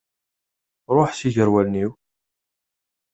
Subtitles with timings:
[0.95, 1.91] Ruḥ si ger wallen-iw!